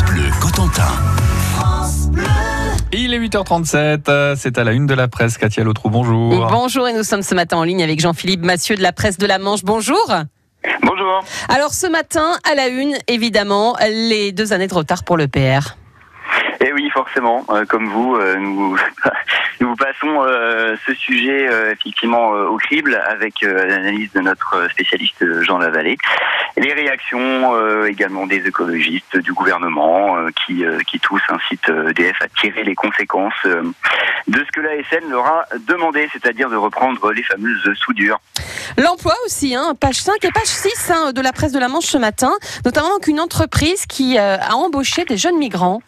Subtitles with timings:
[0.00, 0.88] France Bleu Cotentin.
[2.92, 5.36] Il est 8h37, euh, c'est à la une de la presse.
[5.36, 6.48] Katia Lautrou, bonjour.
[6.50, 9.26] Bonjour et nous sommes ce matin en ligne avec Jean-Philippe Massieu de la presse de
[9.26, 9.62] la Manche.
[9.62, 10.12] Bonjour.
[10.82, 11.24] Bonjour.
[11.48, 15.76] Alors ce matin, à la une, évidemment, les deux années de retard pour le PR.
[16.92, 18.76] Forcément, euh, comme vous, euh, nous,
[19.60, 25.96] nous passons euh, ce sujet effectivement au crible avec l'analyse de notre spécialiste Jean Lavallée.
[26.56, 32.74] Les réactions également des écologistes, du gouvernement, qui, qui tous incitent EDF à tirer les
[32.74, 38.20] conséquences de ce que la SN leur a demandé, c'est-à-dire de reprendre les fameuses soudures.
[38.76, 41.86] L'emploi aussi, hein, page 5 et page 6 hein, de la presse de la Manche
[41.86, 42.32] ce matin,
[42.64, 45.80] notamment qu'une entreprise qui a embauché des jeunes migrants.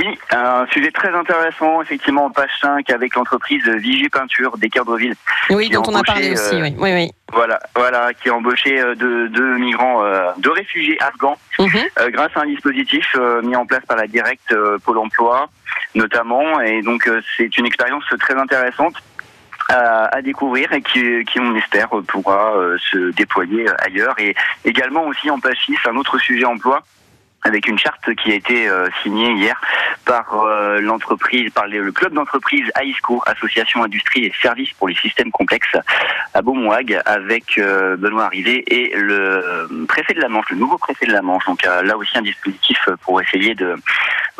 [0.00, 5.14] Oui, un sujet très intéressant, effectivement, en page 5, avec l'entreprise Vigie Peinture d'Équerdreville.
[5.50, 6.74] Oui, dont on a parlé aussi, euh, oui.
[6.78, 7.10] oui, oui.
[7.34, 11.68] Voilà, voilà, qui a embauché euh, deux, deux migrants, euh, deux réfugiés afghans, Mhm.
[11.98, 15.50] euh, grâce à un dispositif mis en place par la directe Pôle Emploi,
[15.94, 16.60] notamment.
[16.60, 18.94] Et donc, c'est une expérience très intéressante
[19.68, 22.54] à, découvrir et qui, qui, on espère, pourra
[22.90, 24.18] se déployer ailleurs.
[24.18, 26.82] Et également aussi en page 6, un autre sujet emploi
[27.42, 29.60] avec une charte qui a été euh, signée hier
[30.04, 35.30] par euh, l'entreprise, par le, club d'entreprise AISCO, Association Industrie et Services pour les systèmes
[35.30, 35.76] complexes,
[36.34, 41.06] à Beaumoag, avec euh, Benoît Arrivé et le préfet de la Manche, le nouveau préfet
[41.06, 41.46] de la Manche.
[41.46, 43.76] Donc là aussi un dispositif pour essayer de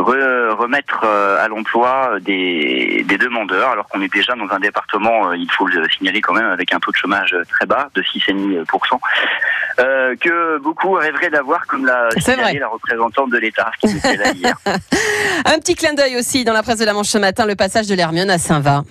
[0.00, 5.30] re- remettre euh, à l'emploi des, des demandeurs, alors qu'on est déjà dans un département,
[5.30, 8.02] euh, il faut le signaler quand même, avec un taux de chômage très bas, de
[8.02, 8.64] 6,5%,
[9.80, 14.32] euh, que beaucoup rêveraient d'avoir, comme l'a signalé la représentante de l'État, qui était là
[14.32, 14.56] hier.
[15.44, 17.86] Un petit clin d'œil aussi dans la presse de la Manche ce matin, le passage
[17.86, 18.82] de l'Hermione à Saint-Va.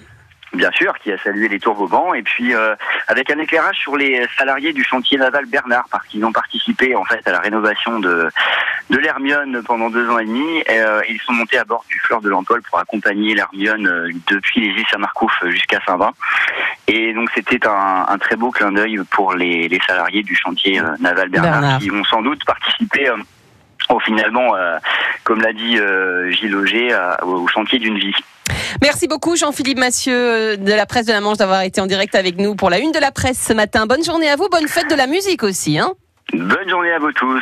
[0.53, 2.73] Bien sûr, qui a salué les turbobans et puis euh,
[3.07, 7.03] avec un éclairage sur les salariés du chantier naval Bernard parce qu'ils ont participé en
[7.05, 8.29] fait à la rénovation de
[8.89, 10.59] de l'Hermione pendant deux ans et demi.
[10.67, 14.09] Et, euh, ils sont montés à bord du Fleur de l'Empole pour accompagner l'Hermione euh,
[14.27, 16.11] depuis les îles Saint-Marcouf jusqu'à Saint-Vin.
[16.87, 20.79] Et donc c'était un, un très beau clin d'œil pour les, les salariés du chantier
[20.79, 21.79] euh, naval Bernard, Bernard.
[21.79, 23.09] qui ont sans doute participé.
[23.09, 23.15] euh,
[23.89, 24.77] au finalement, euh,
[25.23, 28.13] comme l'a dit euh, Gilles Auger, au chantier d'une vie.
[28.83, 32.13] Merci beaucoup Jean-Philippe Massieu euh, de la presse de la Manche d'avoir été en direct
[32.13, 33.87] avec nous pour la une de la presse ce matin.
[33.87, 35.79] Bonne journée à vous, bonne fête de la musique aussi.
[35.79, 35.91] Hein
[36.33, 37.41] Bonne journée à vous tous.